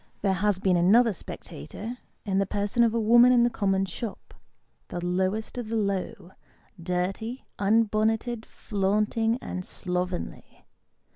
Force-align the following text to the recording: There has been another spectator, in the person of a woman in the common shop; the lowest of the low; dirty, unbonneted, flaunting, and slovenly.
There 0.23 0.33
has 0.33 0.57
been 0.57 0.77
another 0.77 1.13
spectator, 1.13 1.99
in 2.25 2.39
the 2.39 2.47
person 2.47 2.81
of 2.83 2.95
a 2.95 2.99
woman 2.99 3.31
in 3.31 3.43
the 3.43 3.51
common 3.51 3.85
shop; 3.85 4.33
the 4.87 5.05
lowest 5.05 5.59
of 5.59 5.69
the 5.69 5.75
low; 5.75 6.31
dirty, 6.81 7.45
unbonneted, 7.59 8.43
flaunting, 8.43 9.37
and 9.43 9.63
slovenly. 9.63 10.65